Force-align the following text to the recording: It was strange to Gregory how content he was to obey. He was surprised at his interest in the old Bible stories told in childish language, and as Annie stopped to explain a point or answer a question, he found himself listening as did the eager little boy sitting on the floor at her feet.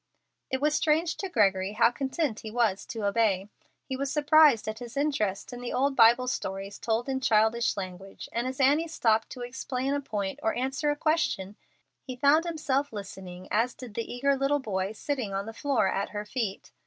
It 0.49 0.61
was 0.61 0.73
strange 0.73 1.15
to 1.17 1.29
Gregory 1.29 1.73
how 1.73 1.91
content 1.91 2.39
he 2.39 2.49
was 2.49 2.87
to 2.87 3.05
obey. 3.05 3.49
He 3.85 3.95
was 3.95 4.11
surprised 4.11 4.67
at 4.67 4.79
his 4.79 4.97
interest 4.97 5.53
in 5.53 5.61
the 5.61 5.71
old 5.73 5.95
Bible 5.95 6.27
stories 6.27 6.79
told 6.79 7.07
in 7.07 7.19
childish 7.19 7.77
language, 7.77 8.27
and 8.31 8.47
as 8.47 8.59
Annie 8.59 8.87
stopped 8.87 9.29
to 9.29 9.41
explain 9.41 9.93
a 9.93 10.01
point 10.01 10.39
or 10.41 10.55
answer 10.55 10.89
a 10.89 10.95
question, 10.95 11.55
he 12.01 12.15
found 12.15 12.45
himself 12.45 12.91
listening 12.91 13.47
as 13.51 13.75
did 13.75 13.93
the 13.93 14.11
eager 14.11 14.35
little 14.35 14.57
boy 14.57 14.91
sitting 14.93 15.35
on 15.35 15.45
the 15.45 15.53
floor 15.53 15.87
at 15.87 16.09
her 16.09 16.25
feet. 16.25 16.71